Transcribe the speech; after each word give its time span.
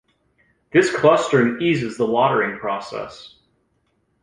This 0.73 0.91
clustering 0.91 1.61
eases 1.61 1.95
the 1.95 2.07
lautering 2.07 2.57
process. 2.59 3.35